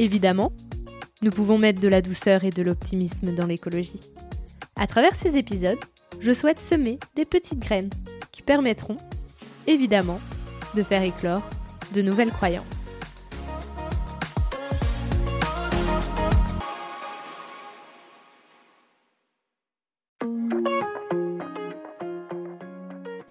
[0.00, 0.50] Évidemment,
[1.20, 4.00] nous pouvons mettre de la douceur et de l'optimisme dans l'écologie.
[4.74, 5.78] À travers ces épisodes,
[6.20, 7.90] je souhaite semer des petites graines
[8.32, 8.96] qui permettront,
[9.66, 10.18] évidemment,
[10.74, 11.42] de faire éclore
[11.92, 12.94] de nouvelles croyances.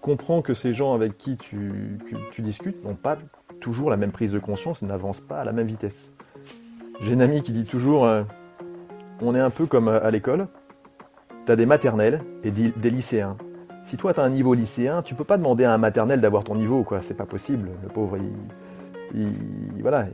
[0.01, 1.99] comprends que ces gens avec qui tu,
[2.39, 3.17] discutes n'ont pas
[3.59, 6.13] toujours la même prise de conscience, n'avancent pas à la même vitesse.
[7.01, 8.23] J'ai une amie qui dit toujours euh,
[9.21, 10.47] on est un peu comme à l'école,
[11.45, 13.37] tu as des maternelles et des, lycéens.
[13.85, 16.43] Si toi tu as un niveau lycéen, tu peux pas demander à un maternel d'avoir
[16.43, 17.69] ton niveau, quoi, c'est pas possible.
[17.81, 18.17] Le pauvre,
[19.15, 19.31] il,
[19.81, 20.05] voilà,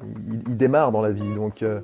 [0.48, 1.34] il, démarre dans la vie.
[1.34, 1.82] Donc, euh,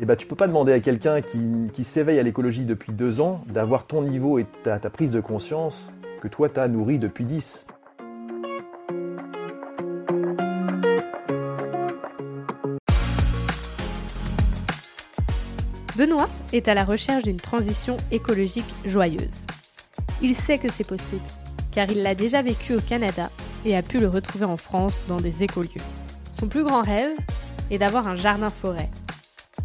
[0.00, 3.42] eh ben, tu peux pas demander à quelqu'un qui, s'éveille à l'écologie depuis deux ans
[3.48, 7.67] d'avoir ton niveau et ta, ta prise de conscience que toi t'as nourri depuis 10.
[15.98, 19.44] Benoît est à la recherche d'une transition écologique joyeuse.
[20.22, 21.20] Il sait que c'est possible,
[21.72, 23.30] car il l'a déjà vécu au Canada
[23.66, 25.82] et a pu le retrouver en France dans des écolieux.
[26.38, 27.16] Son plus grand rêve
[27.70, 28.90] est d'avoir un jardin-forêt,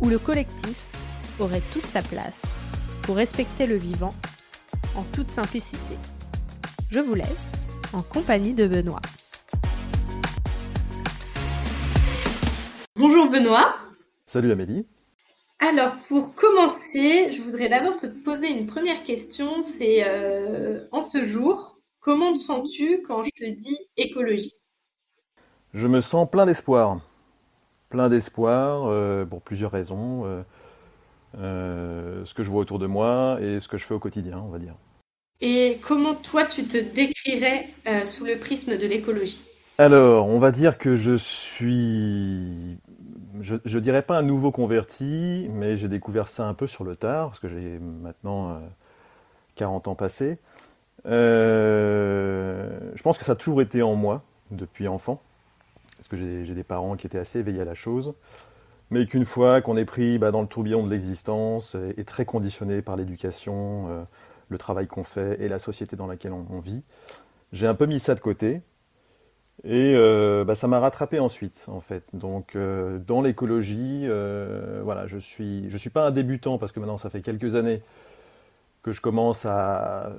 [0.01, 0.83] où le collectif
[1.39, 2.65] aurait toute sa place
[3.03, 4.13] pour respecter le vivant
[4.95, 5.97] en toute simplicité
[6.93, 9.01] je vous laisse en compagnie de Benoît.
[12.95, 13.75] Bonjour Benoît.
[14.27, 14.85] Salut Amélie.
[15.65, 19.63] Alors pour commencer, je voudrais d'abord te poser une première question.
[19.63, 24.51] C'est euh, en ce jour, comment te sens-tu quand je te dis écologie?
[25.73, 26.99] Je me sens plein d'espoir.
[27.87, 30.43] Plein d'espoir euh, pour plusieurs raisons.
[31.39, 34.43] Euh, ce que je vois autour de moi et ce que je fais au quotidien,
[34.45, 34.75] on va dire.
[35.39, 37.69] Et comment toi tu te décrirais
[38.03, 39.45] sous le prisme de l'écologie?
[39.77, 42.77] Alors, on va dire que je suis,
[43.43, 46.95] je, ne dirais pas un nouveau converti, mais j'ai découvert ça un peu sur le
[46.95, 48.59] tard, parce que j'ai maintenant
[49.55, 50.39] 40 euh, ans passés.
[51.05, 55.21] Euh, je pense que ça a toujours été en moi depuis enfant,
[55.97, 58.13] parce que j'ai des parents qui étaient assez éveillés à la chose,
[58.89, 62.81] mais qu'une fois qu'on est pris bah, dans le tourbillon de l'existence et, très conditionné
[62.81, 64.05] par l'éducation,
[64.49, 66.83] le travail qu'on fait et la société dans laquelle on, vit.
[67.51, 68.61] J'ai un peu mis ça de côté.
[69.63, 72.03] Et euh, bah, ça m'a rattrapé ensuite, en fait.
[72.13, 76.79] Donc, euh, dans l'écologie, euh, voilà, je suis, je suis pas un débutant parce que
[76.79, 77.81] maintenant ça fait quelques années
[78.81, 80.11] que je commence à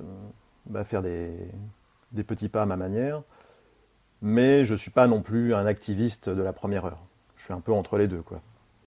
[0.65, 1.29] bah, faire des,
[2.13, 3.21] des, petits pas à ma manière,
[4.23, 7.03] mais je suis pas non plus un activiste de la première heure.
[7.35, 8.41] Je suis un peu entre les deux, quoi.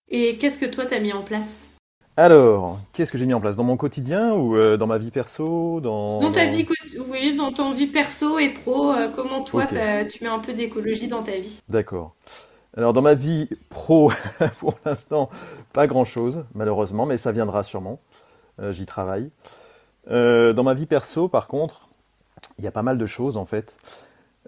[0.08, 1.68] Et qu'est-ce que toi t'as mis en place?
[2.18, 3.54] Alors, qu'est-ce que j'ai mis en place?
[3.54, 6.66] Dans mon quotidien ou euh, dans ma vie perso dans, ta vie,
[7.08, 11.06] oui, dans ton vie perso et pro, euh, comment toi tu mets un peu d'écologie
[11.06, 11.60] dans ta vie?
[11.68, 12.16] D'accord.
[12.76, 14.10] Alors dans ma vie pro,
[14.58, 15.30] pour l'instant,
[15.72, 18.00] pas grand-chose, malheureusement, mais ça viendra sûrement.
[18.60, 19.30] Euh, j'y travaille.
[20.08, 21.88] dans ma vie perso, par contre,
[22.58, 23.76] il y a pas mal de choses en fait.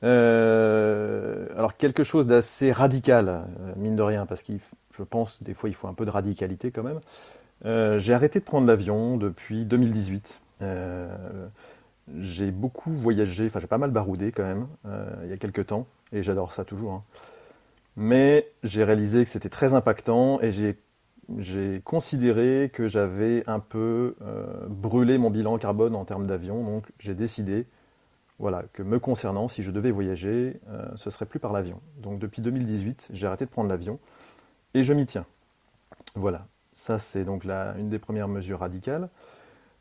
[0.02, 3.44] alors quelque chose d'assez radical,
[3.76, 4.54] mine de rien, parce que
[4.92, 6.98] je pense des fois il faut un peu de radicalité quand même.
[7.65, 10.41] Euh, j'ai arrêté de prendre l'avion depuis 2018.
[10.62, 11.47] Euh,
[12.19, 15.66] j'ai beaucoup voyagé, enfin j'ai pas mal baroudé quand même, euh, il y a quelques
[15.66, 16.93] temps, et j'adore ça toujours.
[16.93, 17.04] Hein.
[17.97, 24.16] Mais j'ai réalisé que c'était très impactant et j'ai considéré que j'avais un peu
[24.69, 27.66] brûlé mon bilan carbone en termes d'avion, donc j'ai décidé
[28.38, 30.60] voilà, que me concernant, si je devais voyager,
[30.97, 31.81] ce serait plus par l'avion.
[31.99, 33.99] Donc depuis 2018, j'ai arrêté de prendre l'avion
[34.72, 35.26] et je m'y tiens.
[36.15, 36.46] Voilà.
[36.81, 39.11] Ça, c'est donc une des premières mesures radicales.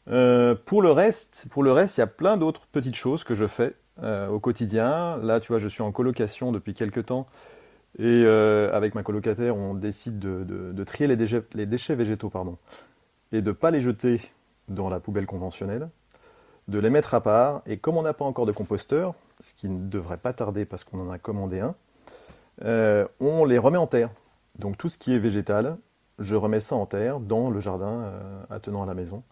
[0.09, 3.73] Euh, pour le reste, il y a plein d'autres petites choses que je fais
[4.03, 5.15] euh, au quotidien.
[5.23, 7.25] Là, tu vois, je suis en colocation depuis quelques temps
[7.97, 12.29] et euh, avec ma colocataire, on décide de, trier les déchets, végétaux,
[13.31, 14.19] et de pas les jeter
[14.67, 15.87] dans la poubelle conventionnelle,
[16.67, 17.61] de les mettre à part.
[17.65, 20.83] Et comme on n'a pas encore de composteur, ce qui ne devrait pas tarder parce
[20.83, 21.75] qu'on en a commandé un,
[23.21, 24.09] on les remet en terre.
[24.57, 25.77] Donc tout ce qui est végétal,
[26.19, 29.23] je remets ça en terre dans le jardin euh, attenant à la maison.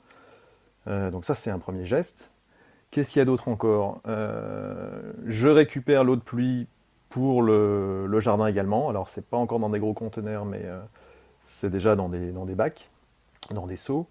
[0.87, 2.31] Euh, donc ça, c'est un premier geste.
[2.91, 6.67] Qu'est-ce qu'il y a d'autre encore euh, Je récupère l'eau de pluie
[7.09, 8.89] pour le, jardin également.
[8.89, 10.65] Alors, c'est pas encore dans des gros conteneurs, mais
[11.45, 12.89] c'est déjà dans des, bacs,
[13.51, 14.07] dans des seaux.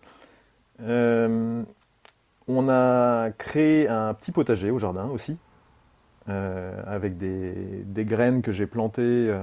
[0.79, 5.37] On a créé un petit potager au jardin aussi,
[6.27, 9.35] avec des, graines que j'ai plantées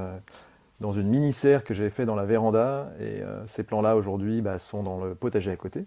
[0.79, 2.91] dans une mini-serre que j'ai fait dans la véranda.
[2.99, 5.85] Et ces plants-là, aujourd'hui, bah, sont dans le potager à côté.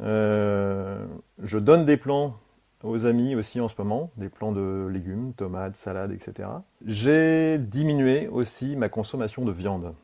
[0.00, 2.36] je donne des plants
[2.82, 6.48] aux amis aussi en ce moment, des plants de légumes, tomates, salades, etc.
[6.84, 9.94] J'ai diminué aussi ma consommation de viande.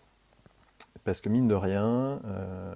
[1.04, 2.74] Parce que mine de rien, euh,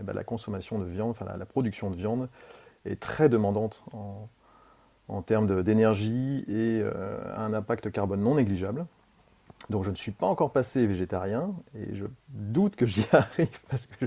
[0.00, 2.28] eh ben, la consommation de viande, enfin la, production de viande
[2.84, 8.86] est très demandante en, termes d'énergie et euh, a un impact carbone non négligeable.
[9.70, 13.86] Donc je ne suis pas encore passé végétarien et je doute que j'y arrive parce
[13.86, 14.06] que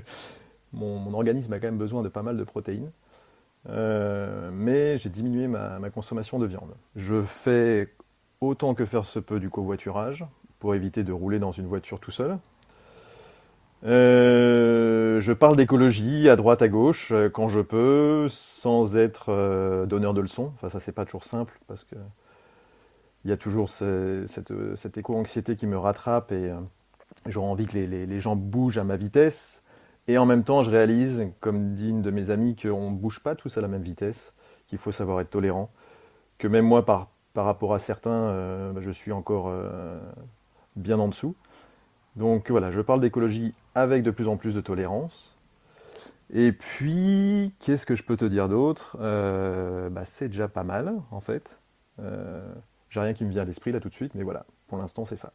[0.73, 2.91] mon organisme a quand même besoin de pas mal de protéines.
[3.69, 6.73] Euh, mais j'ai diminué ma, consommation de viande.
[6.95, 7.93] Je fais
[8.39, 10.25] autant que faire se peut du covoiturage
[10.59, 12.37] pour éviter de rouler dans une voiture tout seul.
[13.83, 20.13] Euh, je parle d'écologie à droite à gauche euh, quand je peux, sans être donneur
[20.13, 20.51] de leçons.
[20.55, 21.95] Enfin, ça c'est pas toujours simple parce que
[23.23, 26.51] il y a toujours cette, éco-anxiété qui me rattrape et
[27.25, 29.61] j'aurais envie que les, gens bougent à ma vitesse.
[30.07, 33.19] Et en même temps, je réalise, comme dit une de mes amies, qu'on ne bouge
[33.19, 34.33] pas tous à la même vitesse,
[34.67, 35.69] qu'il faut savoir être tolérant,
[36.37, 39.99] que même moi, par, rapport à certains, euh, bah, je suis encore euh,
[40.75, 41.35] bien en dessous.
[42.15, 45.37] Donc voilà, je parle d'écologie avec de plus en plus de tolérance.
[46.33, 48.97] Et puis, qu'est-ce que je peux te dire d'autre?
[48.99, 51.59] Euh, bah, C'est déjà pas mal, en fait.
[52.91, 55.05] J'ai rien qui me vient à l'esprit là tout de suite, mais voilà, pour l'instant,
[55.05, 55.31] c'est ça.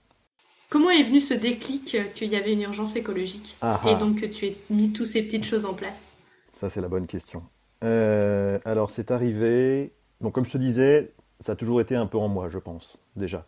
[0.69, 3.95] Comment est venu ce déclic qu'il y avait une urgence écologique ah et ah.
[3.95, 6.05] donc que tu aies mis toutes ces petites choses en place?
[6.53, 7.43] Ça, c'est la bonne question.
[7.83, 9.93] Euh, alors, c'est arrivé.
[10.21, 12.99] Donc, comme je te disais, ça a toujours été un peu en moi, je pense,
[13.17, 13.47] déjà.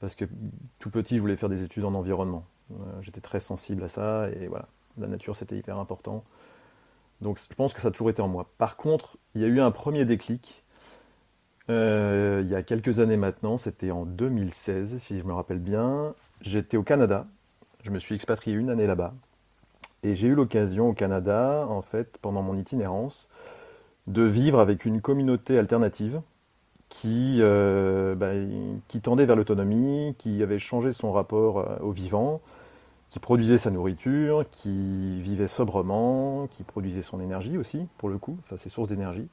[0.00, 0.26] Parce que
[0.78, 2.44] tout petit, je voulais faire des études en environnement.
[2.72, 4.68] Euh, j'étais très sensible à ça et voilà,
[4.98, 6.24] la nature, c'était hyper important.
[7.22, 8.50] Donc, je pense que ça a toujours été en moi.
[8.58, 10.64] Par contre, il y a eu un premier déclic.
[11.68, 16.14] Euh, il y a quelques années maintenant, c'était en 2016, si je me rappelle bien,
[16.42, 17.26] J'étais au Canada,
[17.82, 19.14] je me suis expatrié une année là-bas,
[20.02, 23.26] et j'ai eu l'occasion au Canada, en fait, pendant mon itinérance,
[24.06, 26.20] de vivre avec une communauté alternative
[26.88, 28.32] qui, euh, bah,
[28.86, 32.40] qui tendait vers l'autonomie, qui avait changé son rapport euh, au vivant,
[33.08, 38.36] qui produisait sa nourriture, qui vivait sobrement, qui produisait son énergie aussi, pour le coup,
[38.44, 39.28] enfin ses sources d'énergie.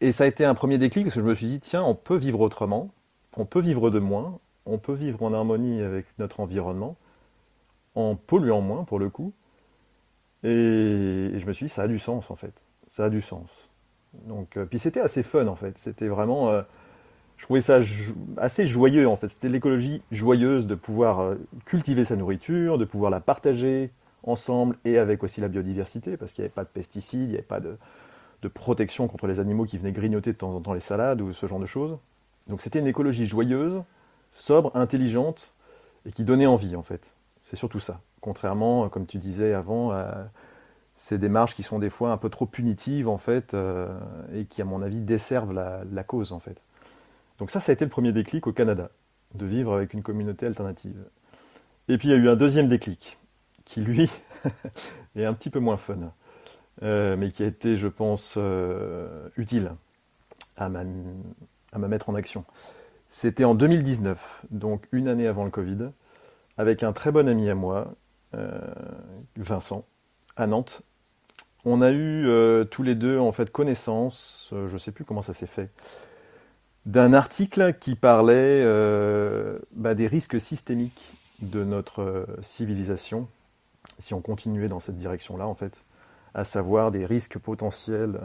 [0.00, 1.94] Et ça a été un premier déclic parce que je me suis dit, tiens, on
[1.94, 2.90] peut vivre autrement,
[3.36, 6.96] on peut vivre de moins, on peut vivre en harmonie avec notre environnement,
[7.94, 9.32] en polluant moins pour le coup.
[10.42, 12.64] Et, je me suis dit, ça a du sens en fait.
[12.88, 13.48] Ça a du sens.
[14.26, 15.78] Donc, euh, puis c'était assez fun en fait.
[15.78, 16.50] C'était vraiment.
[16.50, 16.62] Euh,
[17.36, 17.80] je trouvais ça
[18.36, 19.28] assez joyeux en fait.
[19.28, 23.90] C'était l'écologie joyeuse de pouvoir euh, cultiver sa nourriture, de pouvoir la partager
[24.22, 27.34] ensemble et avec aussi la biodiversité, parce qu'il n'y avait pas de pesticides, il n'y
[27.34, 27.76] avait pas de,
[28.44, 31.32] de, protection contre les animaux qui venaient grignoter de temps en temps les salades ou
[31.32, 31.98] ce genre de choses.
[32.46, 33.82] Donc c'était une écologie joyeuse
[34.32, 35.54] sobre, intelligente
[36.06, 37.14] et qui donnait envie en fait.
[37.44, 38.00] C'est surtout ça.
[38.20, 40.28] Contrairement, comme tu disais avant, à
[40.96, 43.88] ces démarches qui sont des fois un peu trop punitives en fait euh,
[44.32, 46.60] et qui à mon avis desservent la, cause en fait.
[47.38, 48.90] Donc ça, ça a été le premier déclic au Canada,
[49.34, 51.04] de vivre avec une communauté alternative.
[51.88, 53.18] Et puis il y a eu un deuxième déclic,
[53.64, 54.10] qui lui
[55.16, 56.12] est un petit peu moins fun,
[56.82, 59.72] euh, mais qui a été, je pense, euh, utile
[60.56, 60.84] à ma,
[61.78, 62.44] mettre en action.
[63.10, 65.90] C'était en 2019, donc une année avant le Covid,
[66.58, 67.94] avec un très bon ami à moi,
[68.34, 68.58] euh,
[69.36, 69.84] Vincent,
[70.36, 70.82] à Nantes.
[71.64, 72.28] On a eu
[72.70, 75.70] tous les deux en fait connaissance, je ne sais plus comment ça s'est fait,
[76.84, 78.62] d'un article qui parlait
[79.72, 83.28] bah, des risques systémiques de notre civilisation,
[83.98, 85.82] si on continuait dans cette direction-là en fait,
[86.34, 88.20] à savoir des risques potentiels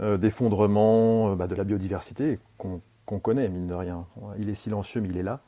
[0.00, 4.06] d'effondrement bah, de la biodiversité qu'on connaît, mine de rien.
[4.38, 5.40] Il est silencieux, mais il est là.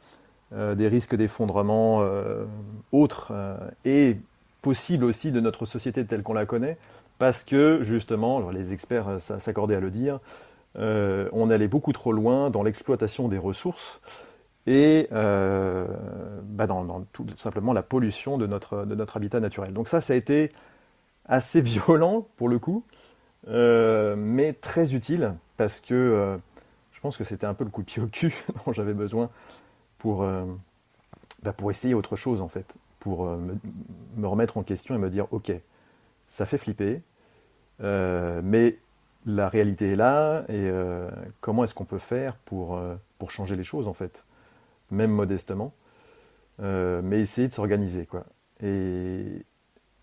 [0.55, 2.45] Euh, des risques d'effondrement euh,
[2.91, 4.19] autres euh, et
[4.61, 6.77] possibles aussi de notre société telle qu'on la connaît,
[7.19, 10.21] parce que justement, les experts s'accordaient à le dire,
[10.77, 14.01] on allait beaucoup trop loin dans l'exploitation des ressources
[14.67, 19.73] et bah, dans, tout simplement la pollution de notre, de notre habitat naturel.
[19.73, 20.51] Donc ça, ça a été
[21.27, 22.85] assez violent pour le coup,
[23.47, 26.39] mais très utile parce que
[27.03, 28.33] je pense que c'était un peu le coup de pied au cul
[28.65, 29.29] dont j'avais besoin
[29.99, 30.45] pour, euh,
[31.43, 33.37] bah, pour essayer autre chose en fait, pour euh,
[34.17, 35.53] me, remettre en question et me dire ok,
[36.29, 37.03] ça fait flipper,
[37.81, 38.79] euh, mais
[39.27, 40.71] la réalité est là et
[41.41, 42.81] comment est-ce qu'on peut faire pour,
[43.19, 44.25] pour changer les choses en fait,
[44.93, 45.75] même modestement,
[46.61, 48.27] mais essayer de s'organiser quoi.
[48.61, 49.45] Et,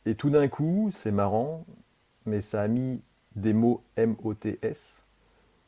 [0.06, 1.66] et tout d'un coup, c'est marrant,
[2.26, 3.02] mais ça a mis
[3.36, 5.04] des mots M-O-T-S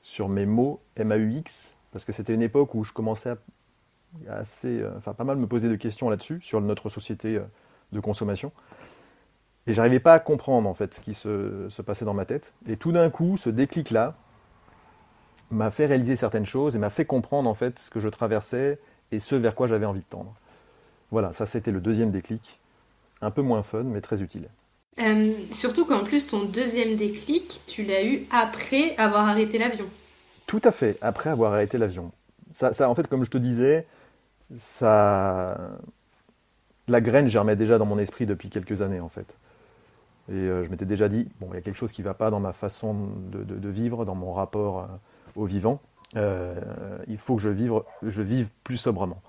[0.01, 3.38] sur mes mots M-A-U-X, parce que c'était une époque où je commençais à
[4.29, 7.43] assez, euh, enfin pas mal me poser de questions là-dessus, sur notre société euh,
[7.91, 8.51] de consommation.
[9.67, 12.53] Et j'arrivais pas à comprendre en fait ce qui se, passait dans ma tête.
[12.67, 14.15] Et tout d'un coup, ce déclic-là
[15.51, 18.79] m'a fait réaliser certaines choses et m'a fait comprendre en fait ce que je traversais
[19.11, 20.33] et ce vers quoi j'avais envie de tendre.
[21.11, 22.60] Voilà, ça c'était le deuxième déclic.
[23.21, 24.49] Un peu moins fun, mais très utile.
[24.99, 29.85] Euh, surtout qu'en plus, ton deuxième déclic, tu l'as eu après avoir arrêté l'avion.
[30.47, 32.11] Tout à fait, après avoir arrêté l'avion.
[32.51, 33.85] Ça, ça, en fait, comme je te disais,
[34.57, 35.57] ça,
[36.87, 39.37] la graine germait déjà dans mon esprit depuis quelques années, en fait.
[40.29, 42.13] Et euh, je m'étais déjà dit, bon, il y a quelque chose qui ne va
[42.13, 44.85] pas dans ma façon de, de, de vivre, dans mon rapport euh,
[45.35, 45.79] au vivant.
[46.15, 47.73] Il faut que je vive,
[48.03, 49.21] je vive plus sobrement.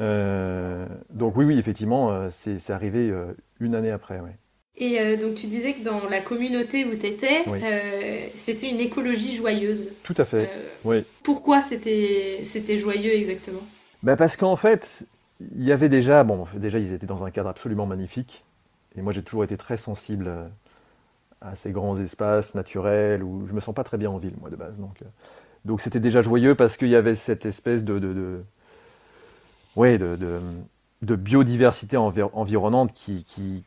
[0.00, 3.12] Euh, donc oui, oui, effectivement, c'est arrivé
[3.60, 4.20] une année après.
[4.20, 4.36] Ouais.
[4.76, 7.60] Et euh, donc tu disais que dans la communauté où tu étais, oui.
[7.62, 9.90] euh, c'était une écologie joyeuse.
[10.02, 11.04] Tout à fait, euh, oui.
[11.22, 12.42] Pourquoi c'était
[12.78, 13.62] joyeux exactement?
[14.02, 15.06] Ben Parce qu'en fait,
[15.40, 18.42] il y avait déjà, bon, déjà ils étaient dans un cadre absolument magnifique.
[18.96, 20.30] Et moi j'ai toujours été très sensible
[21.40, 24.50] à ces grands espaces naturels où je me sens pas très bien en ville, moi
[24.50, 24.80] de base.
[24.80, 24.98] Donc
[25.64, 28.44] donc c'était déjà joyeux parce qu'il y avait cette espèce de, de, de
[29.76, 33.64] ouais, de, biodiversité envir environnante qui,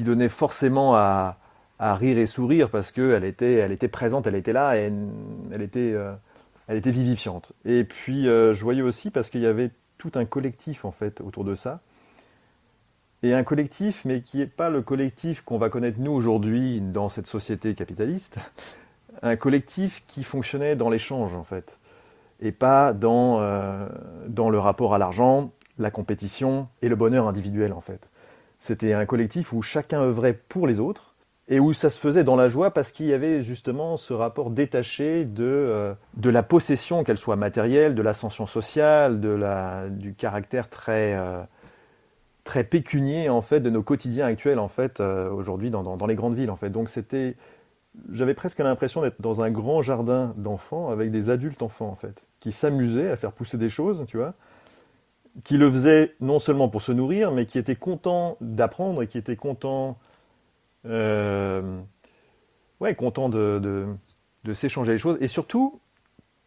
[0.00, 1.36] donnait forcément à,
[1.78, 4.92] rire et sourire parce qu'elle était, elle était présente, elle était là, et
[5.50, 6.12] elle, était, euh,
[6.68, 7.52] elle était vivifiante.
[7.64, 11.44] Et puis euh, joyeux aussi parce qu'il y avait tout un collectif en fait autour
[11.44, 11.80] de ça.
[13.22, 17.10] Et un collectif, mais qui n'est pas le collectif qu'on va connaître nous aujourd'hui dans
[17.10, 18.38] cette société capitaliste,
[19.22, 21.78] un collectif qui fonctionnait dans l'échange en fait,
[22.40, 23.86] et pas dans, euh,
[24.28, 28.10] dans le rapport à l'argent, la compétition et le bonheur individuel en fait.
[28.58, 31.14] C'était un collectif où chacun œuvrait pour les autres
[31.48, 34.50] et où ça se faisait dans la joie parce qu'il y avait justement ce rapport
[34.50, 40.14] détaché de, euh, de la possession, qu'elle soit matérielle, de l'ascension sociale, de la, du
[40.14, 41.42] caractère très, euh,
[42.44, 46.14] très pécunier en fait de nos quotidiens actuels en fait aujourd'hui dans, dans, dans, les
[46.14, 46.70] grandes villes en fait.
[46.70, 47.36] Donc c'était,
[48.12, 52.26] j'avais presque l'impression d'être dans un grand jardin d'enfants avec des adultes enfants en fait,
[52.40, 54.34] qui s'amusaient à faire pousser des choses, tu vois
[55.44, 59.18] qui le faisait non seulement pour se nourrir, mais qui était content d'apprendre et qui
[59.18, 59.98] était content,
[60.86, 61.80] euh,
[62.80, 63.96] ouais, content de
[64.52, 65.80] s'échanger les choses, et surtout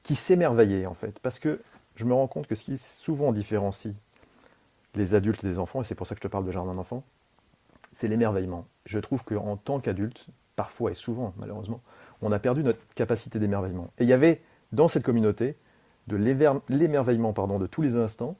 [0.03, 1.61] qui s'émerveillait en fait, parce que
[1.95, 3.93] je me rends compte que ce qui souvent différencie
[4.95, 6.75] les adultes et les enfants, et c'est pour ça que je te parle de jardin
[6.75, 7.03] d'enfants,
[7.93, 8.67] c'est l'émerveillement.
[8.85, 11.81] Je trouve qu'en tant qu'adulte, parfois et souvent malheureusement,
[12.21, 13.91] on a perdu notre capacité d'émerveillement.
[13.97, 15.55] Et il y avait dans cette communauté
[16.07, 16.17] de
[16.69, 18.35] l'émerveillement pardon, de tous les instants,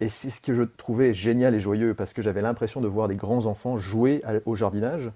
[0.00, 3.08] et c'est ce que je trouvais génial et joyeux, parce que j'avais l'impression de voir
[3.08, 5.10] des grands enfants jouer au jardinage,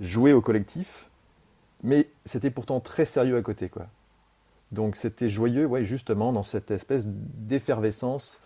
[0.00, 1.08] jouer au collectif,
[1.82, 3.68] mais c'était pourtant très sérieux à côté.
[3.68, 3.86] quoi.
[4.70, 8.40] Donc c'était joyeux, ouais, justement, dans cette espèce d'effervescence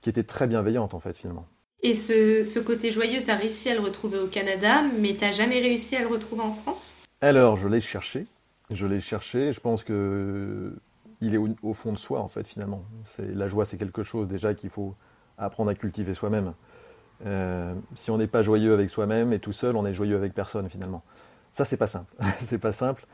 [0.00, 1.46] qui était très bienveillante, en fait, finalement.
[1.82, 5.32] Et ce, ce côté joyeux, tu as réussi à le retrouver au Canada, mais tu
[5.32, 6.94] jamais réussi à le retrouver en France?
[7.20, 8.26] Alors, je l'ai cherché.
[8.70, 9.52] Je l'ai cherché.
[9.52, 10.72] Je pense que
[11.20, 12.84] il est au, fond de soi, en fait, finalement.
[13.18, 14.94] La joie, c'est quelque chose déjà qu'il faut
[15.36, 16.54] apprendre à cultiver soi-même.
[17.26, 20.32] Euh, si on n'est pas joyeux avec soi-même et tout seul, on est joyeux avec
[20.34, 21.02] personne, finalement.
[21.52, 22.14] Ça, c'est pas simple.
[22.44, 23.06] c'est pas simple,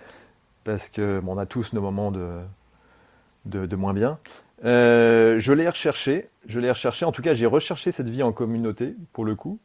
[0.65, 4.19] parce que bon, on a tous nos moments de, moins bien.
[4.65, 7.07] Euh, je l'ai recherché, je l'ai recherché.
[7.07, 9.59] En tout cas, j'ai recherché cette vie en communauté, pour le coup.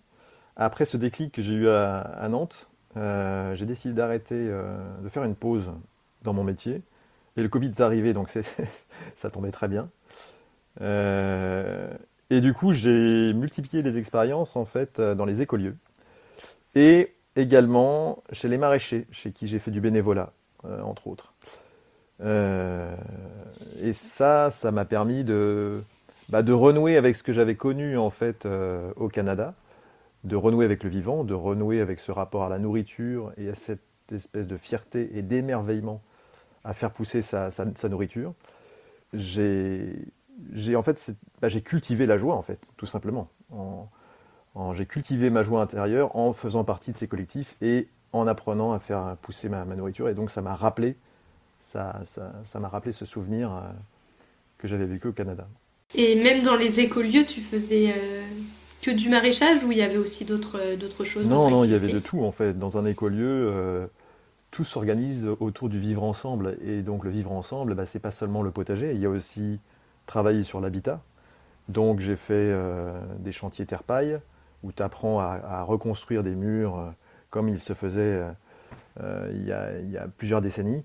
[0.55, 2.67] Après ce déclic que j'ai eu à, Nantes,
[2.97, 5.71] euh, j'ai décidé d'arrêter, de faire une pause
[6.21, 6.81] dans mon métier
[7.37, 8.29] et le Covid est arrivé, donc
[9.15, 9.89] ça tombait très bien.
[10.81, 11.91] Euh,
[12.29, 15.75] et du coup, j'ai multiplié les expériences en fait dans les écolieux
[16.75, 20.33] et également chez les maraîchers, chez qui j'ai fait du bénévolat,
[20.65, 21.33] euh, entre autres.
[22.21, 22.95] Euh,
[23.81, 25.81] et ça, ça m'a permis de,
[26.29, 29.53] bah, de renouer avec ce que j'avais connu en fait euh, au Canada,
[30.25, 33.55] de renouer avec le vivant, de renouer avec ce rapport à la nourriture et à
[33.55, 33.81] cette
[34.11, 36.01] espèce de fierté et d'émerveillement
[36.69, 38.33] à faire pousser sa, sa, sa nourriture.
[39.13, 39.95] J'ai
[40.75, 41.11] en fait
[41.41, 43.27] bah, j'ai cultivé la joie en fait, tout simplement.
[43.51, 43.89] En,
[44.53, 48.71] en, j'ai cultivé ma joie intérieure en faisant partie de ces collectifs et en apprenant
[48.71, 50.09] à faire pousser ma, ma nourriture.
[50.09, 50.95] Et donc ça m'a rappelé
[51.59, 53.59] ça, ça, ça m'a rappelé ce souvenir euh,
[54.59, 55.47] que j'avais vécu au Canada.
[55.95, 58.21] Et même dans les écolieux, tu faisais euh,
[58.81, 61.71] que du maraîchage ou il y avait aussi d'autres euh, d'autres choses Non, non, il
[61.71, 62.53] y avait de tout en fait.
[62.53, 63.87] Dans un écolieu, euh,
[64.51, 66.57] tout s'organise autour du vivre ensemble.
[66.65, 69.59] Et donc le vivre ensemble, bah, c'est pas seulement le potager, il y a aussi
[70.05, 71.01] travailler sur l'habitat.
[71.67, 74.19] Donc j'ai fait euh, des chantiers terre-paille,
[74.63, 76.93] où tu apprends à, reconstruire des murs
[77.29, 78.21] comme il se faisait
[78.99, 80.83] il y, a, plusieurs décennies,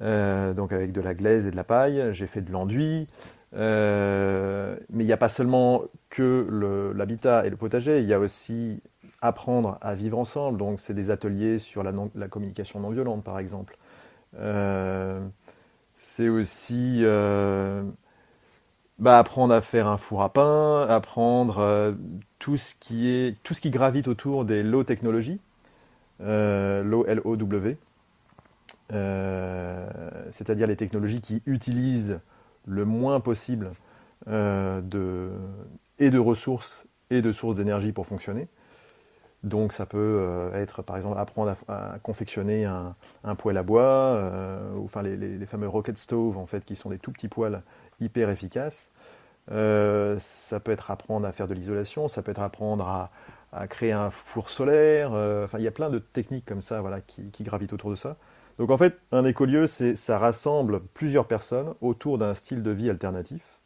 [0.00, 2.10] donc avec de la glaise et de la paille.
[2.12, 3.08] J'ai fait de l'enduit.
[3.52, 8.80] mais il n'y a pas seulement que l'habitat et le potager, il y a aussi
[9.20, 10.58] apprendre à vivre ensemble.
[10.58, 13.76] Donc, c'est des ateliers sur la, communication non violente, par exemple.
[14.38, 15.26] Euh,
[15.96, 17.82] c'est aussi euh,
[18.98, 21.92] bah, apprendre à faire un four à pain, apprendre euh,
[22.38, 25.40] tout, ce qui gravite autour des low technologies,
[26.20, 27.78] low L-O-W,
[28.90, 32.20] c'est-à-dire les technologies qui utilisent
[32.66, 33.72] le moins possible
[34.26, 35.30] de
[36.18, 38.48] ressources et de sources d'énergie pour fonctionner.
[39.42, 44.74] Donc ça peut euh, être par exemple apprendre à, confectionner un, poêle à bois, euh,
[44.74, 47.62] ou enfin les, fameux rocket stove en fait qui sont des tout petits poêles
[48.00, 48.90] hyper efficaces.
[49.52, 53.10] Euh, ça peut être apprendre à faire de l'isolation, ça peut être apprendre à,
[53.68, 55.12] créer un four solaire.
[55.12, 57.94] enfin il y a plein de techniques comme ça voilà, qui, qui, gravitent autour de
[57.94, 58.16] ça.
[58.58, 63.60] Donc en fait un écolieu ça rassemble plusieurs personnes autour d'un style de vie alternatif,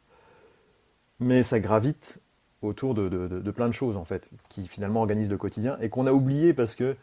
[1.19, 2.21] mais ça gravite
[2.61, 6.11] autour de, plein de choses en fait, qui finalement organisent le quotidien et qu'on a
[6.11, 6.95] oublié parce que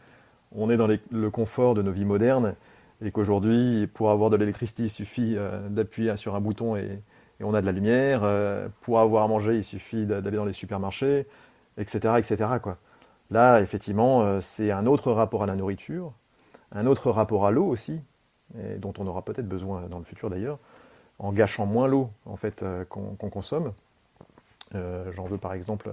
[0.55, 2.55] on est dans le confort de nos vies modernes
[3.01, 7.01] et qu'aujourd'hui, pour avoir de l'électricité, il suffit euh, d'appuyer sur un bouton et,
[7.41, 8.21] on a de la lumière.
[8.23, 11.25] Euh, pour avoir à manger, il suffit d'aller dans les supermarchés,
[11.77, 12.35] etc., etc.
[12.61, 12.77] Quoi.
[13.31, 16.11] Là, effectivement, euh, c'est un autre rapport à la nourriture,
[16.73, 18.01] un autre rapport à l'eau aussi,
[18.77, 20.57] dont on aura peut-être besoin dans le futur d'ailleurs,
[21.19, 23.73] en gâchant moins l'eau en fait qu'on consomme.
[24.75, 25.89] Euh, j'en veux par exemple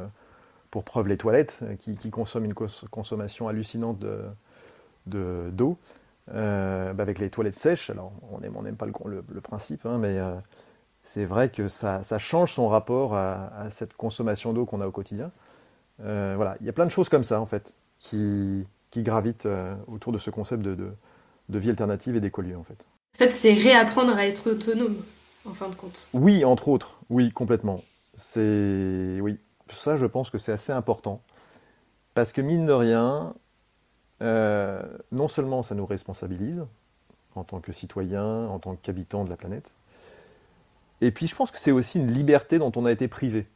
[0.71, 4.05] pour preuve les toilettes euh, qui, consomment une consommation hallucinante
[5.07, 5.79] d'eau.
[6.35, 10.19] Euh, bah, avec les toilettes sèches, alors on n'aime pas le, principe, hein, mais
[11.03, 15.31] c'est vrai que ça, change son rapport à, cette consommation d'eau qu'on a au quotidien.
[15.99, 18.67] voilà, il y a plein de choses comme ça en fait qui,
[18.97, 19.47] gravitent
[19.87, 20.91] autour de ce concept de,
[21.49, 22.87] vie alternative et d'écolieu en fait.
[23.15, 24.97] En fait, c'est réapprendre à être autonome
[25.49, 26.09] en fin de compte.
[26.13, 27.83] Oui, entre autres, oui, complètement.
[28.17, 29.39] C'est oui,
[29.71, 31.23] ça je pense que c'est assez important
[32.15, 33.35] parce que mine de rien,
[34.23, 36.65] euh, non seulement ça nous responsabilise
[37.35, 39.75] en tant que citoyens, en tant qu'habitants de la planète,
[41.01, 43.47] et puis je pense que c'est aussi une liberté dont on a été privé.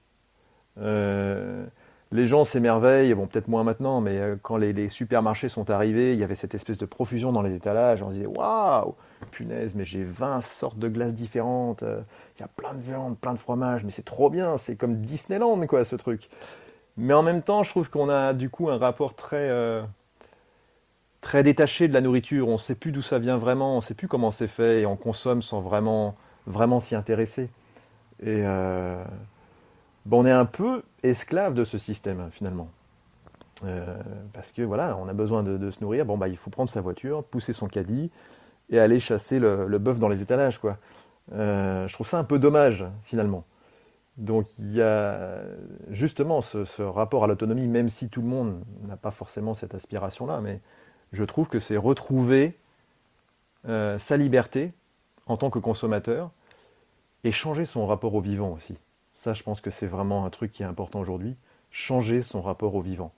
[0.79, 1.67] Euh,
[2.13, 6.19] les gens s'émerveillent, bon peut-être moins maintenant, mais euh, quand les, supermarchés sont arrivés, il
[6.19, 8.95] y avait cette espèce de profusion dans les étalages, on se disait waouh,
[9.31, 12.01] punaise, mais j'ai 20 sortes de glaces différentes, euh,
[12.37, 14.97] il y a plein de viande, plein de fromage, mais c'est trop bien, c'est comme
[14.97, 16.29] Disneyland quoi ce truc.
[16.97, 19.83] Mais en même temps, je trouve qu'on a du coup un rapport très euh,
[21.21, 23.83] très détaché de la nourriture, on ne sait plus d'où ça vient vraiment, on ne
[23.83, 27.51] sait plus comment c'est fait et on consomme sans vraiment vraiment s'y intéresser.
[28.23, 28.43] Et
[30.11, 32.69] on est un peu esclave de ce système finalement.
[33.65, 33.97] Euh,
[34.33, 36.07] parce que voilà, on a besoin de, se nourrir.
[36.07, 38.11] Bon bah il faut prendre sa voiture, pousser son caddie
[38.71, 40.79] et aller chasser le, bœuf dans les étalages quoi.
[41.33, 43.45] Euh, je trouve ça un peu dommage finalement.
[44.17, 45.41] Donc il y a
[45.91, 50.41] justement ce, rapport à l'autonomie, même si tout le monde n'a pas forcément cette aspiration-là,
[50.41, 50.61] mais
[51.13, 52.59] je trouve que c'est retrouver
[53.69, 54.73] euh, sa liberté
[55.27, 56.31] en tant que consommateur
[57.25, 58.77] et changer son rapport au vivant aussi.
[59.21, 61.37] Ça, je pense que c'est vraiment un truc qui est important aujourd'hui.
[61.71, 63.13] Changer son rapport au vivant.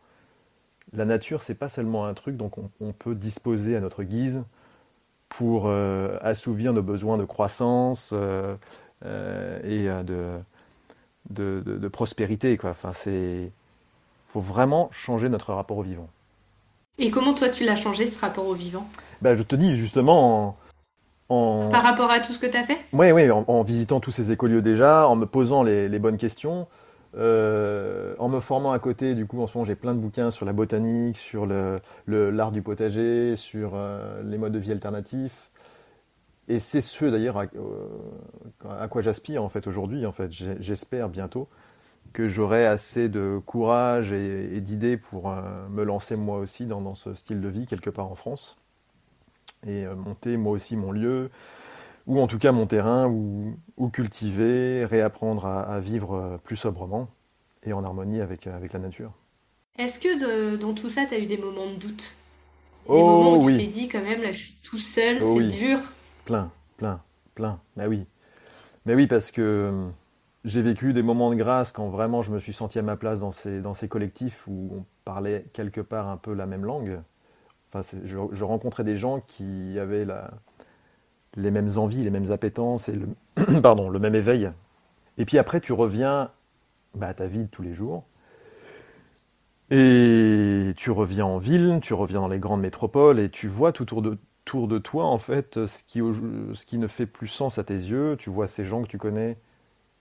[0.93, 4.43] La nature, c'est pas seulement un truc dont on, peut disposer à notre guise
[5.29, 8.57] pour euh, assouvir nos besoins de croissance euh,
[9.05, 10.41] euh, et de,
[11.31, 12.57] de, prospérité.
[12.57, 12.71] Quoi.
[12.71, 13.53] Enfin, c'est
[14.27, 16.09] faut vraiment changer notre rapport au vivant.
[16.99, 18.89] Et comment toi tu l'as changé ce rapport au vivant?
[19.21, 20.57] Ben, Je te dis justement
[21.71, 22.79] par rapport à tout ce que tu as fait?
[22.93, 26.67] Oui, oui, en, visitant tous ces écolieux déjà, en me posant les, bonnes questions,
[27.17, 30.31] euh, en me formant à côté, du coup, en ce moment, j'ai plein de bouquins
[30.31, 35.51] sur la botanique, sur l'art le, du potager, sur euh, les modes de vie alternatifs.
[36.49, 40.05] Et c'est ce d'ailleurs à, euh, quoi j'aspire en fait aujourd'hui.
[40.07, 41.49] En fait, j'espère bientôt
[42.13, 45.33] que j'aurai assez de courage et, d'idées pour
[45.71, 48.57] me lancer moi aussi dans, ce style de vie quelque part en France
[49.67, 51.31] et euh, monter moi aussi mon lieu,
[52.07, 53.57] ou en tout cas mon terrain, ou,
[53.93, 57.09] cultiver, réapprendre à, vivre euh, plus sobrement
[57.65, 59.13] et en harmonie avec, euh, avec la nature.
[59.79, 62.17] Est-ce que dans tout ça, tu as eu des moments de doute?
[62.87, 65.39] Des oh, moments où tu t'es dit quand même, là je suis tout seul, oh
[65.39, 65.79] c'est dur
[66.25, 67.01] Plein, plein,
[67.35, 67.61] plein.
[67.77, 68.07] Mais oui.
[68.85, 69.89] Mais oui, parce que
[70.45, 73.21] j'ai vécu des moments de grâce quand vraiment je me suis senti à ma place
[73.21, 77.01] dans ces, dans ces collectifs où on parlait quelque part un peu la même langue
[78.05, 80.07] je, rencontrais des gens qui avaient
[81.37, 83.09] les mêmes envies, les mêmes appétences et le,
[83.63, 84.51] pardon, le même éveil.
[85.19, 86.31] Et puis après, tu reviens
[86.95, 88.05] bah, à ta vie de tous les jours.
[89.71, 93.85] Et tu reviens en ville, tu reviens dans les grandes métropoles et tu vois tout
[93.97, 98.17] autour de, toi, en fait, ce qui, ne fait plus sens à tes yeux.
[98.19, 99.39] Tu vois ces gens que tu connais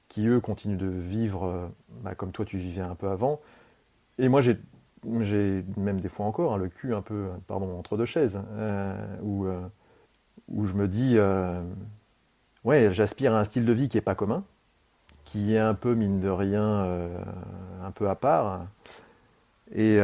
[0.10, 3.40] qui, eux, continuent de vivre bah, comme toi tu vivais un peu avant.
[4.18, 4.58] Et moi, j'ai,
[5.22, 8.96] j'ai même des fois encore hein, le cul un peu, pardon, entre deux chaises, euh,
[9.22, 9.62] où, euh,
[10.48, 11.18] où je me dis,
[12.64, 14.44] ouais, j'aspire à un style de vie qui n'est pas commun,
[15.24, 16.86] qui est un peu, mine de rien,
[17.84, 18.66] un peu à part.
[19.74, 19.98] Et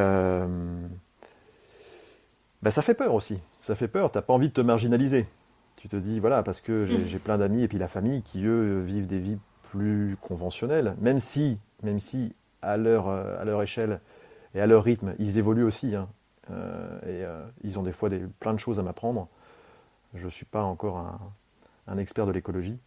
[2.61, 3.39] bah, ça fait peur aussi.
[3.61, 4.11] Ça fait peur.
[4.11, 5.27] T'as pas envie de te marginaliser.
[5.75, 7.19] Tu te dis, voilà, parce que j'ai mm.
[7.19, 11.59] plein d'amis et puis la famille qui, eux, vivent des vies plus conventionnelles, même si,
[11.83, 13.99] même si à, leur, à leur échelle
[14.55, 15.95] et à leur rythme, ils évoluent aussi.
[15.95, 16.07] Hein.
[16.51, 19.27] Euh, et euh, ils ont des fois plein de choses à m'apprendre.
[20.13, 21.19] Je ne suis pas encore
[21.87, 22.77] un, expert de l'écologie.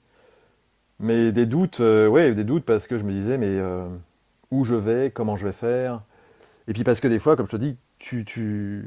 [0.98, 3.60] Mais des doutes, euh, ouais, des doutes parce que je me disais, mais
[4.50, 6.02] où je vais, comment je vais faire,
[6.70, 8.84] et puis parce que des fois, comme je te dis, tu, tu,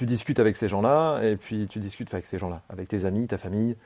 [0.00, 3.36] discutes avec ces gens-là, et puis tu discutes avec ces gens-là, avec tes amis, ta
[3.36, 3.76] famille,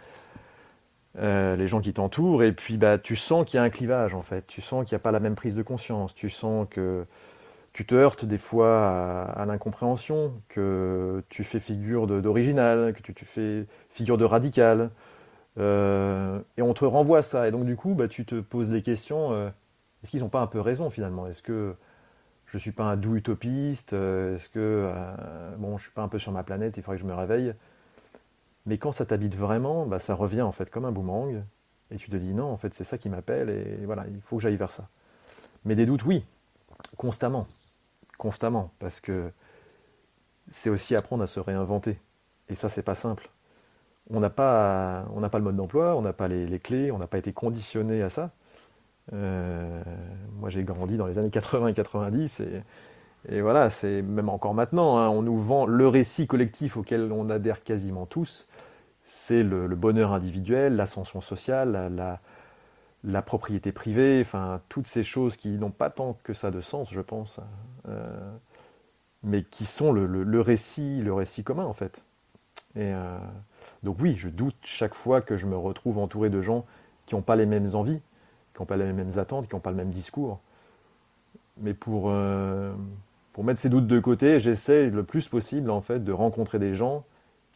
[1.19, 4.15] euh, les gens qui t'entourent, et puis bah, tu sens qu'il y a un clivage
[4.15, 6.67] en fait, tu sens qu'il n'y a pas la même prise de conscience, tu sens
[6.71, 7.05] que
[7.73, 13.67] tu te heurtes des fois à, l'incompréhension, que tu fais figure d'original, que tu, fais
[13.91, 14.91] figure de radical,
[15.59, 18.83] euh, et on te renvoie ça, et donc du coup, bah, tu te poses des
[18.83, 19.49] questions, euh,
[20.03, 21.27] est-ce qu'ils n'ont pas un peu raison finalement?
[21.27, 21.75] Est-ce que
[22.47, 24.91] je ne suis pas un doux utopiste, euh, est-ce que
[25.59, 27.55] bon, je suis pas un peu sur ma planète, il faudrait que je me réveille?
[28.67, 31.45] Mais quand ça t'habite vraiment, bah, ça revient en fait comme un boomerang,
[31.93, 34.37] et tu te dis non, en fait c'est ça qui m'appelle, et voilà, il faut
[34.37, 34.89] que j'aille vers ça.
[35.65, 36.25] Mais des doutes, oui,
[36.97, 37.47] constamment,
[38.19, 39.31] constamment, parce que
[40.51, 41.99] c'est aussi apprendre à se réinventer,
[42.49, 43.31] et ça c'est pas simple.
[44.13, 47.33] On n'a pas, le mode d'emploi, on n'a pas les clés, on n'a pas été
[47.33, 48.33] conditionné à ça.
[49.13, 49.83] Euh,
[50.39, 52.43] moi, j'ai grandi dans les années 80 et 90
[53.29, 57.29] et, voilà, c'est même encore maintenant, hein, on nous vend le récit collectif auquel on
[57.29, 58.49] adhère quasiment tous,
[59.05, 62.21] c'est le, bonheur individuel, l'ascension sociale, la,
[63.23, 67.01] propriété privée, enfin toutes ces choses qui n'ont pas tant que ça de sens, je
[67.01, 67.45] pense, hein,
[67.89, 68.33] euh,
[69.23, 72.05] mais qui sont le, récit, le récit commun en fait.
[72.77, 73.19] Et euh,
[73.83, 76.65] donc oui, je doute chaque fois que je me retrouve entouré de gens
[77.07, 78.01] qui n'ont pas les mêmes envies,
[78.55, 80.41] qui n'ont pas les mêmes attentes, qui n'ont pas le même discours.
[81.59, 82.73] Mais pour, euh,
[83.33, 86.75] pour mettre ces doutes de côté, j'essaie le plus possible en fait de rencontrer des
[86.75, 87.05] gens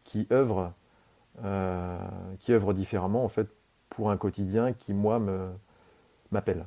[0.05, 0.73] qui œuvrent,
[2.39, 3.49] qui œuvrent différemment en fait
[3.97, 5.49] pour un quotidien qui moi me
[6.31, 6.67] m'appelle.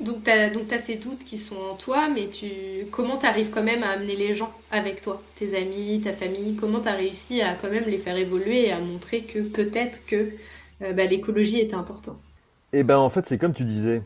[0.00, 3.62] Donc tu as, ces doutes qui sont en toi, mais tu comment tu arrives quand
[3.62, 7.42] même à amener les gens avec toi, tes amis, ta famille, comment tu as réussi
[7.42, 10.30] à quand même les faire évoluer et à montrer que peut-être que
[10.82, 12.16] euh, bah, l'écologie est important?
[12.72, 14.02] Eh ben en fait, c'est comme tu disais.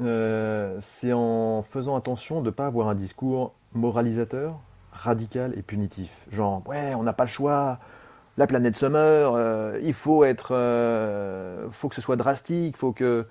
[0.00, 4.60] Euh, c'est en faisant attention de ne pas avoir un discours moralisateur,
[4.92, 6.26] radical et punitif.
[6.30, 7.80] Genre, ouais, on n'a pas le choix,
[8.36, 10.54] la planète se meurt, euh, il faut être.
[10.54, 13.26] Euh, faut que ce soit drastique, faut que.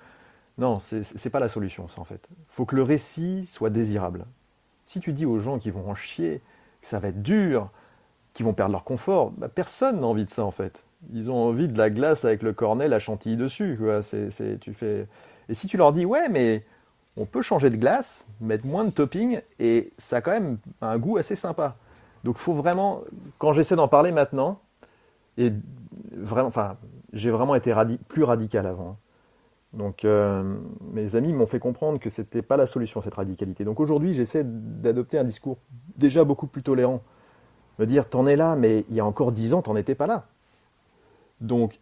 [0.56, 2.28] Non, c'est pas la solution, ça en fait.
[2.48, 4.24] faut que le récit soit désirable.
[4.86, 6.42] Si tu dis aux gens qui vont en chier,
[6.80, 7.70] que ça va être dur,
[8.34, 11.36] qu'ils vont perdre leur confort, bah, personne n'a envie de ça en fait ils ont
[11.36, 13.78] envie de la glace avec le cornet, la chantilly dessus.
[14.60, 15.06] Tu fais...
[15.48, 16.64] Et si tu leur dis, ouais, mais
[17.16, 20.98] on peut changer de glace, mettre moins de topping, et ça a quand même un
[20.98, 21.76] goût assez sympa.
[22.24, 23.02] Donc faut vraiment,
[23.38, 24.60] quand j'essaie d'en parler maintenant,
[25.36, 25.52] et
[27.12, 27.74] j'ai vraiment été
[28.08, 28.96] plus radical avant.
[29.72, 30.56] Donc euh,
[30.92, 33.64] mes amis m'ont fait comprendre que c'était pas la solution cette radicalité.
[33.64, 35.58] Donc aujourd'hui, j'essaie d'adopter un discours
[35.96, 37.02] déjà beaucoup plus tolérant.
[37.78, 40.06] Me dire, t'en es là, mais il y a encore dix ans, t'en étais pas
[40.06, 40.26] là.
[41.40, 41.80] Donc,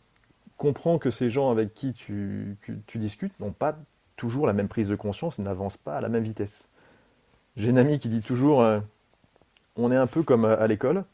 [0.56, 2.56] comprends que ces gens avec qui tu,
[2.94, 3.76] discutes n'ont pas
[4.16, 6.68] toujours la même prise de conscience, n'avancent pas à la même vitesse.
[7.56, 8.80] J'ai une amie qui dit toujours euh,
[9.76, 11.04] on est un peu comme à l'école,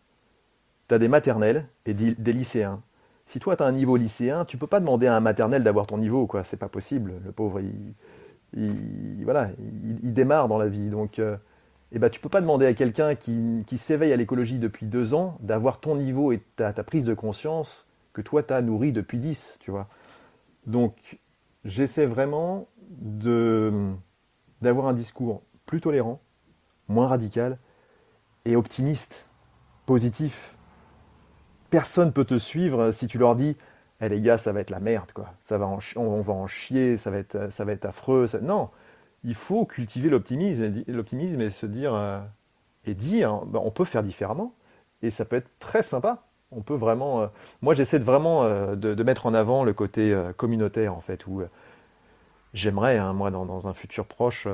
[0.88, 2.80] tu as des maternelles et des, lycéens.
[3.26, 5.86] Si toi tu as un niveau lycéen, tu peux pas demander à un maternel d'avoir
[5.86, 6.44] ton niveau, quoi.
[6.44, 7.14] C'est pas possible.
[7.24, 9.50] Le pauvre, il, voilà,
[10.02, 10.88] il, démarre dans la vie.
[10.88, 11.36] Donc, euh,
[11.92, 15.38] eh ben, tu peux pas demander à quelqu'un qui, s'éveille à l'écologie depuis deux ans
[15.40, 19.58] d'avoir ton niveau et ta, ta prise de conscience que toi t'as nourri depuis 10,
[19.60, 19.88] tu vois.
[20.66, 21.18] Donc
[21.64, 23.92] j'essaie vraiment de
[24.60, 26.20] d'avoir un discours plus tolérant,
[26.88, 27.58] moins radical
[28.44, 29.28] et optimiste,
[29.86, 30.57] positif.
[31.70, 33.56] Personne peut te suivre si tu leur dis
[34.00, 35.32] eh les gars, ça va être la merde, quoi.
[35.40, 38.26] Ça va on, va en chier, ça va être, ça va être affreux.
[38.42, 38.70] Non,
[39.24, 42.20] il faut cultiver l'optimisme, et se dire euh,
[42.86, 44.54] et dire, ben, on peut faire différemment.
[45.02, 47.22] Et ça peut être très sympa on peut vraiment.
[47.22, 47.26] Euh,
[47.62, 51.26] moi, j'essaie de vraiment euh, de, mettre en avant le côté euh, communautaire, en fait,
[51.26, 51.42] où
[52.54, 54.48] j'aimerais, hein, moi, dans, un futur proche,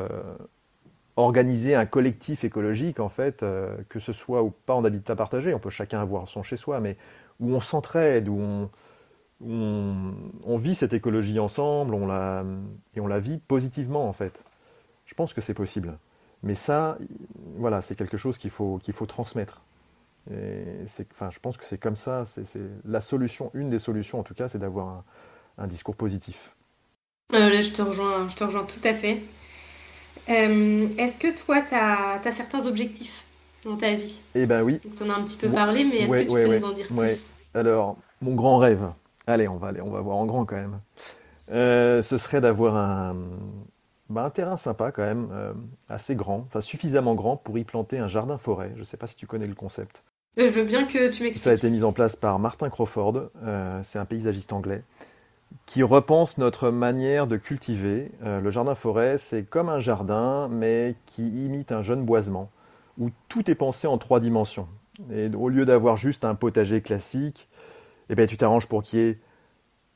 [1.16, 5.54] organiser un collectif écologique, en fait, euh, que ce soit ou pas en habitat partagé,
[5.54, 6.96] on peut chacun avoir son chez soi, mais
[7.40, 8.68] où on s'entraide, où
[9.40, 14.44] on, vit cette écologie ensemble, et on la vit positivement, en fait.
[15.06, 15.98] Je pense que c'est possible.
[16.42, 16.98] Mais ça,
[17.56, 19.62] voilà, c'est quelque chose qu'il faut, qu'il faut transmettre.
[20.30, 24.22] Et enfin, je pense que c'est comme ça, c'est la solution, une des solutions en
[24.22, 25.04] tout cas, c'est d'avoir
[25.58, 26.56] un, discours positif.
[27.34, 29.22] Euh, je te rejoins, je te rejoins tout à fait.
[30.28, 33.24] Euh, est-ce que toi, tu as, certains objectifs
[33.64, 34.20] dans ta vie?
[34.34, 34.80] Eh ben oui.
[34.96, 36.86] Tu en as un petit peu parlé, mais est-ce que tu peux nous en dire
[36.88, 37.30] plus?
[37.54, 38.90] Alors, mon grand rêve,
[39.26, 40.80] allez, on va aller, on va voir en grand quand même.
[41.52, 43.16] Euh, ce serait d'avoir un,
[44.08, 45.52] bah, un terrain sympa quand même, euh,
[45.88, 48.72] assez grand, enfin suffisamment grand pour y planter un jardin-forêt.
[48.74, 50.02] Je ne sais pas si tu connais le concept.
[50.36, 51.36] je veux bien que tu m'expliques.
[51.36, 53.30] Ça a été mis en place par Martin Crawford,
[53.84, 54.82] c'est un paysagiste anglais
[55.66, 58.12] qui repense notre manière de cultiver.
[58.22, 62.50] Euh, le jardin-forêt, c'est comme un jardin, mais qui imite un jeune boisement,
[62.98, 64.68] où tout est pensé en trois dimensions.
[65.12, 67.48] Et au lieu d'avoir juste un potager classique,
[68.10, 69.18] eh bien, tu t'arranges pour qu'il y ait,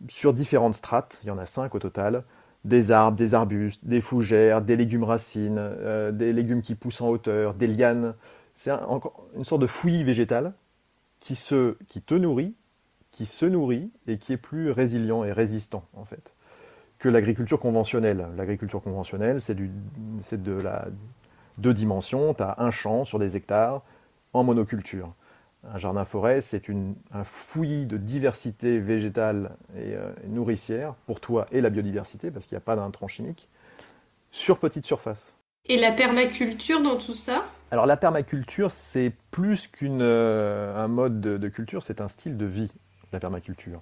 [0.09, 2.25] sur différentes strates, il y en a cinq au total,
[2.65, 7.09] des arbres, des arbustes, des fougères, des légumes racines, euh, des légumes qui poussent en
[7.09, 8.15] hauteur, des lianes.
[8.55, 8.71] C'est
[9.37, 10.55] une sorte de fouillis végétal
[11.21, 12.55] qui te nourrit
[13.19, 16.35] qui se nourrit et qui est plus résilient et résistant en fait
[17.01, 18.29] que l'agriculture conventionnelle.
[18.37, 20.87] L'agriculture conventionnelle, c'est de la
[21.57, 22.33] deux dimensions.
[22.33, 23.83] Tu as un champ sur des hectares
[24.35, 25.13] en monoculture.
[25.69, 26.63] Un jardin-forêt, c'est
[27.13, 32.55] un fouillis de diversité végétale et, euh, nourricière pour toi et la biodiversité, parce qu'il
[32.55, 33.49] n'y a pas d'intrants chimiques,
[34.31, 35.35] sur petite surface.
[35.67, 37.47] Et la permaculture dans tout ça?
[37.73, 42.71] Alors la permaculture, c'est plus qu'un euh, mode de culture, c'est un style de vie
[43.13, 43.81] la permaculture.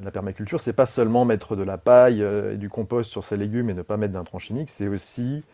[0.00, 3.36] La permaculture, c'est pas seulement mettre de la paille euh, et du compost sur ses
[3.36, 5.44] légumes et ne pas mettre d'intrants chimiques, c'est aussi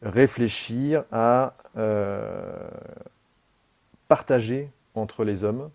[0.00, 2.68] réfléchir à euh,
[4.06, 5.70] partager entre les hommes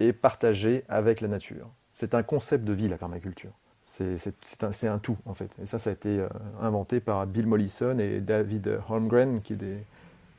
[0.00, 1.68] et partager avec la nature.
[1.92, 3.52] C'est un concept de vie, la permaculture.
[3.84, 5.54] C'est un, tout, en fait.
[5.62, 6.28] Et ça, ça a été euh,
[6.60, 9.56] inventé par Bill Mollison et David Holmgren, qui,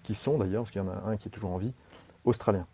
[0.04, 1.74] qui sont d'ailleurs, parce qu'il y en a un qui est toujours en vie,
[2.26, 2.68] australien.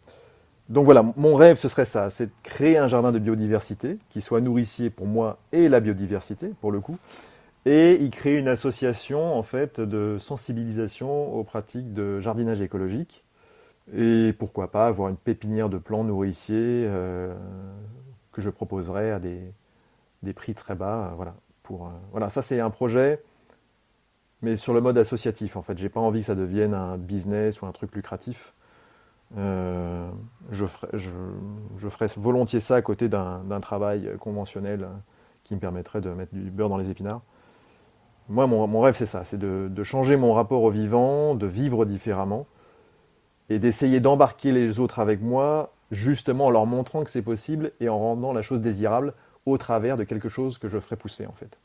[0.73, 4.21] Donc voilà, mon rêve, ce serait ça, c'est de créer un jardin de biodiversité qui
[4.21, 6.97] soit nourricier pour moi et la biodiversité, pour le coup,
[7.65, 13.23] et y créer une association en fait de sensibilisation aux pratiques de jardinage écologique,
[13.95, 17.36] et pourquoi pas avoir une pépinière de plants nourriciers euh,
[18.31, 19.53] que je proposerais à des,
[20.33, 21.75] prix très bas, euh, euh,
[22.09, 23.21] voilà, ça c'est un projet,
[24.41, 25.77] mais sur le mode associatif en fait.
[25.77, 28.55] J'ai pas envie que ça devienne un business ou un truc lucratif.
[29.37, 30.09] Euh,
[30.51, 34.87] je, ferai, je, ferai, volontiers ça à côté d'un travail conventionnel
[35.43, 37.21] qui me permettrait de mettre du beurre dans les épinards.
[38.29, 42.47] Moi, mon, rêve, c'est ça, c'est de, changer mon rapport au vivant, de vivre différemment,
[43.49, 47.89] et d'essayer d'embarquer les autres avec moi, justement en leur montrant que c'est possible et
[47.89, 49.13] en rendant la chose désirable
[49.45, 51.59] au travers de quelque chose que je ferai pousser, en fait.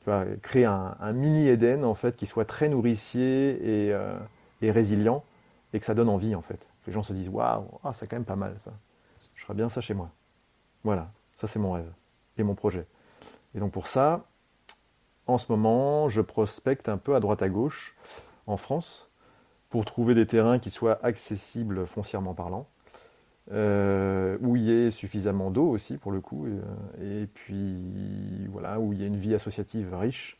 [0.00, 4.18] Tu vois, créer un, mini Éden, en fait, qui soit très nourricier et, euh,
[4.62, 5.22] et résilient,
[5.72, 6.68] et que ça donne envie en fait.
[6.86, 8.72] Les gens se disent waouh, ah, c'est quand même pas mal ça.
[9.36, 10.10] Je ferais bien ça chez moi.
[10.84, 11.90] Voilà, ça c'est mon rêve
[12.38, 12.86] et mon projet.
[13.54, 14.24] Et donc pour ça,
[15.26, 17.94] en ce moment, je prospecte un peu à droite à gauche
[18.46, 19.08] en France
[19.70, 22.66] pour trouver des terrains qui soient accessibles foncièrement parlant,
[23.52, 26.46] euh, où il y ait suffisamment d'eau aussi pour le coup,
[27.00, 30.38] et, puis voilà, où il y ait une vie associative riche,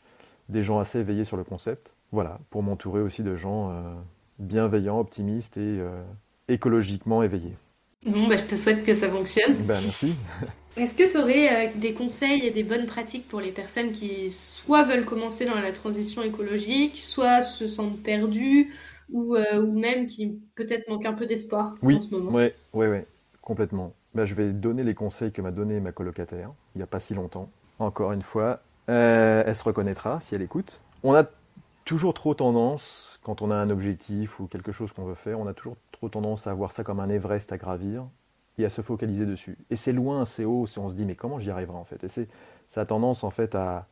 [0.48, 1.94] des gens assez éveillés sur le concept.
[2.10, 3.94] Voilà, pour m'entourer aussi de gens euh,
[4.38, 6.02] bienveillant, optimiste et euh,
[6.48, 7.56] écologiquement éveillé.
[8.04, 9.56] Bon, bah, je te souhaite que ça fonctionne.
[9.58, 10.14] Ben, merci.
[10.76, 14.30] Est-ce que tu aurais euh, des conseils et des bonnes pratiques pour les personnes qui
[14.30, 18.74] soit veulent commencer dans la transition écologique, soit se sentent perdues,
[19.10, 22.30] ou, euh, ou même qui peut-être manquent un peu d'espoir oui, en ce moment?
[22.32, 22.98] Oui, oui, oui,
[23.42, 23.94] complètement.
[24.14, 27.00] Ben, je vais donner les conseils que m'a donné ma colocataire il n'y a pas
[27.00, 27.50] si longtemps.
[27.78, 30.84] Encore une fois, elle se reconnaîtra si elle écoute.
[31.02, 31.24] On a
[31.84, 35.46] toujours trop tendance quand on a un objectif ou quelque chose qu'on veut faire, on
[35.46, 38.04] a toujours trop tendance à voir ça comme un Everest à gravir
[38.58, 39.56] et à se focaliser dessus.
[39.70, 42.02] Et c'est loin, c'est haut, on se dit mais comment j'y arriverai en fait?
[42.04, 42.28] Et c'est,
[42.68, 43.86] ça a tendance en fait à,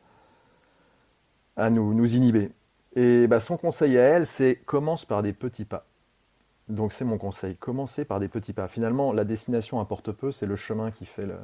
[1.56, 2.50] à nous, nous inhiber.
[2.96, 5.86] Et bah, son conseil à elle, c'est commence par des petits pas.
[6.68, 8.68] Donc c'est mon conseil, commencez par des petits pas.
[8.68, 11.36] Finalement, la destination importe peu, c'est le chemin qui fait le,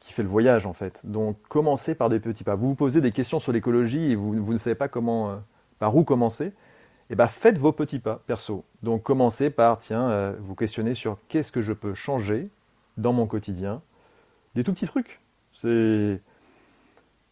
[0.00, 1.00] qui fait le voyage en fait.
[1.04, 2.54] Donc commencez par des petits pas.
[2.54, 5.36] Vous vous posez des questions sur l'écologie et vous, vous ne savez pas comment, euh,
[5.78, 6.52] par où commencer
[7.14, 8.64] eh ben, faites vos petits pas perso.
[8.82, 12.48] Donc commencez par, tiens, euh, vous questionner sur qu'est-ce que je peux changer
[12.96, 13.82] dans mon quotidien.
[14.56, 15.20] Des tout petits trucs.
[15.52, 16.20] C'est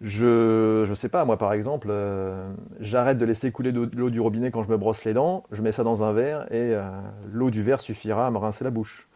[0.01, 4.21] Je ne sais pas, moi par exemple, euh, j'arrête de laisser couler de l'eau du
[4.21, 6.85] robinet quand je me brosse les dents, je mets ça dans un verre et euh,
[7.33, 9.09] l'eau du verre suffira à me rincer la bouche.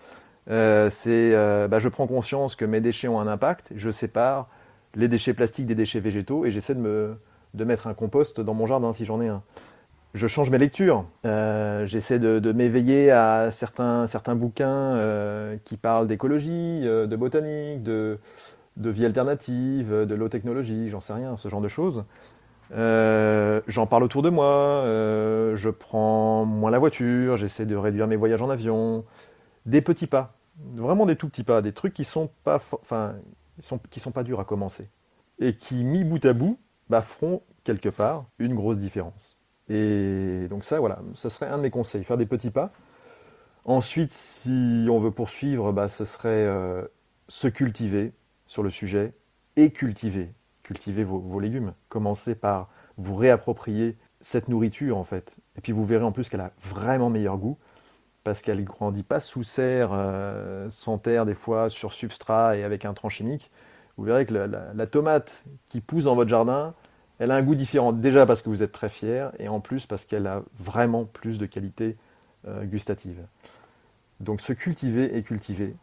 [0.49, 4.49] Bah, je prends conscience que mes déchets ont un impact, je sépare
[4.97, 7.15] les déchets plastiques des déchets végétaux et j'essaie de,
[7.55, 9.45] de mettre un compost dans mon jardin si j'en ai un.
[10.17, 14.99] Je change mes lectures, j'essaie de, m'éveiller à certains, certains bouquins
[15.67, 18.19] qui parlent d'écologie, de botanique, de,
[18.79, 22.05] vie alternative, de l'eau technologie, j'en sais rien, ce genre de choses.
[22.73, 28.07] Euh, j'en parle autour de moi, euh, je prends moins la voiture, j'essaie de réduire
[28.07, 29.05] mes voyages en avion,
[29.67, 30.35] des petits pas,
[30.75, 33.15] vraiment des tout petits pas, des trucs qui sont pas, enfin,
[33.61, 34.89] sont, sont pas durs à commencer
[35.39, 39.37] et qui mis bout à bout, bah, feront quelque part une grosse différence.
[39.69, 42.73] Et donc ça, voilà, ce serait un de mes conseils, faire des petits pas.
[43.65, 46.85] Ensuite, si on veut poursuivre, bah, ce serait euh,
[47.29, 48.13] se cultiver,
[48.47, 49.13] sur le sujet
[49.57, 50.33] et cultiver.
[50.63, 51.75] Cultiver vos, légumes.
[51.89, 55.37] Commencez par vous réapproprier cette nourriture en fait.
[55.57, 57.59] Et puis vous verrez en plus qu'elle a vraiment meilleur goût
[58.25, 62.65] parce qu'elle ne grandit pas sous serre, euh, sans terre des fois, sur substrat et
[62.65, 63.53] avec un tronc chimique.
[63.97, 66.75] Vous verrez que la, tomate qui pousse dans votre jardin,
[67.19, 67.93] elle a un goût différent.
[67.93, 71.39] Déjà parce que vous êtes très fier et en plus parce qu'elle a vraiment plus
[71.39, 71.97] de qualité
[72.47, 73.19] euh, gustative.
[74.21, 75.75] Donc se cultiver et cultiver,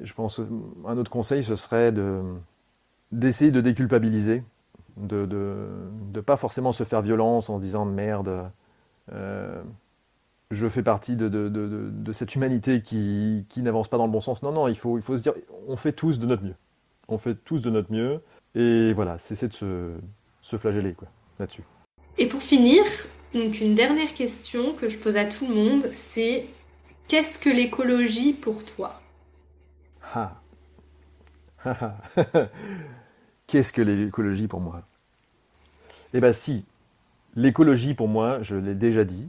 [0.00, 0.40] je pense
[0.86, 2.22] un autre conseil, ce serait de,
[3.12, 4.42] d'essayer de déculpabiliser,
[4.96, 5.26] de
[6.14, 8.50] ne pas forcément se faire violence en se disant merde,
[9.12, 9.62] euh,
[10.50, 14.42] je fais partie de, cette humanité qui, n'avance pas dans le bon sens.
[14.42, 15.34] Non, non, il faut, il faut se dire,
[15.66, 16.54] on fait tous de notre mieux.
[17.08, 18.20] On fait tous de notre mieux.
[18.54, 19.92] Et voilà, c'est de se,
[20.46, 21.08] se flageller quoi,
[21.40, 21.64] là-dessus.
[22.18, 22.84] Et pour finir,
[23.34, 26.46] donc une dernière question que je pose à tout le monde, c'est
[27.08, 29.00] qu'est-ce que l'écologie pour toi?
[33.48, 34.82] Qu'est-ce que l'écologie pour moi?
[36.14, 36.64] Eh bien si,
[37.34, 39.28] l'écologie pour moi, je l'ai déjà dit,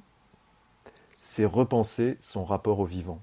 [1.20, 3.20] c'est repenser son rapport au vivant.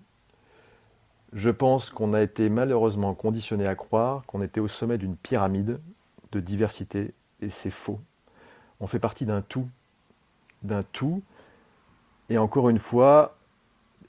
[1.32, 5.80] Je pense qu'on a été malheureusement conditionné à croire qu'on était au sommet d'une pyramide
[6.32, 8.00] de diversité, et c'est faux.
[8.80, 9.68] On fait partie d'un tout,
[10.62, 11.22] d'un tout,
[12.30, 13.36] et encore une fois,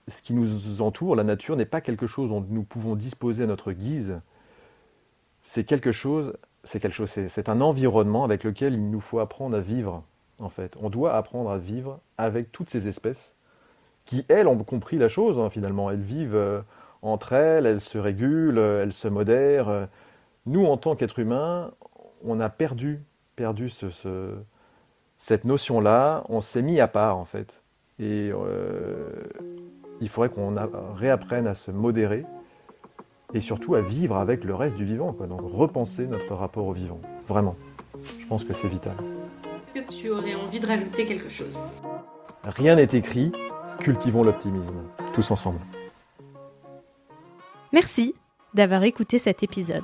[0.08, 3.48] ce qui nous entoure, la nature, n'est pas quelque chose dont nous pouvons disposer à
[3.48, 4.20] notre guise.
[5.44, 6.34] C'est quelque chose,
[6.64, 10.04] c'est quelque chose, c'est un environnement avec lequel il nous faut apprendre à vivre.
[10.40, 13.36] En fait, on doit apprendre à vivre avec toutes ces espèces
[14.06, 15.90] qui, elles, ont compris la chose hein, finalement.
[15.90, 16.62] Elles vivent euh,
[17.02, 19.88] entre elles, elles se régulent, elles se modèrent.
[20.46, 21.72] Nous, en tant qu'êtres humains,
[22.24, 23.02] on a perdu,
[23.36, 24.36] perdu ce,
[25.18, 26.24] cette notion-là.
[26.30, 27.62] On s'est mis à part en fait.
[28.00, 29.10] Et euh,
[30.02, 30.56] il faudrait qu'on
[30.96, 32.26] réapprenne à se modérer
[33.34, 35.14] et surtout à vivre avec le reste du vivant.
[35.14, 37.00] Donc repenser notre rapport au vivant.
[37.28, 37.56] Vraiment.
[38.20, 38.96] Je pense que c'est vital.
[39.76, 41.62] Est-ce que tu aurais envie de rajouter quelque chose?
[42.44, 43.32] Rien n'est écrit.
[43.80, 44.84] Cultivons l'optimisme.
[45.14, 45.60] Tous ensemble.
[47.74, 48.16] Merci
[48.54, 49.84] d'avoir écouté cet épisode.